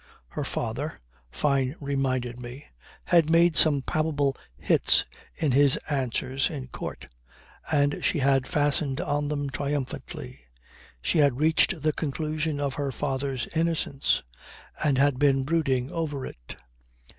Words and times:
Her 0.29 0.43
father, 0.43 0.99
Fyne 1.31 1.75
reminded 1.79 2.39
me, 2.39 2.65
had 3.03 3.29
made 3.29 3.55
some 3.55 3.83
palpable 3.83 4.35
hits 4.57 5.05
in 5.35 5.51
his 5.51 5.77
answers 5.91 6.49
in 6.49 6.69
Court, 6.69 7.07
and 7.71 8.03
she 8.03 8.17
had 8.17 8.47
fastened 8.47 8.99
on 8.99 9.27
them 9.27 9.51
triumphantly. 9.51 10.39
She 11.03 11.19
had 11.19 11.37
reached 11.39 11.83
the 11.83 11.93
conclusion 11.93 12.59
of 12.59 12.73
her 12.73 12.91
father's 12.91 13.45
innocence, 13.55 14.23
and 14.83 14.97
had 14.97 15.19
been 15.19 15.43
brooding 15.43 15.91
over 15.91 16.25
it. 16.25 16.55